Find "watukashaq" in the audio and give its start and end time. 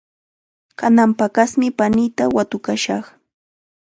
2.35-3.05